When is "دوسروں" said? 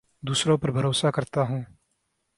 0.23-0.57